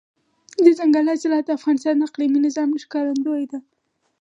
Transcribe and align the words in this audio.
دځنګل 0.63 1.05
حاصلات 1.11 1.43
د 1.47 1.49
افغانستان 1.57 1.95
د 1.97 2.01
اقلیمي 2.09 2.39
نظام 2.45 2.69
ښکارندوی 2.83 3.43
ده. 3.51 3.59